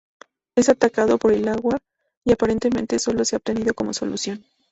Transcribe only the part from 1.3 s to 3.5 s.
el agua y aparentemente solo se ha